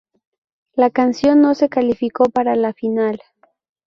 [0.73, 3.21] La canción no se calificó para la final.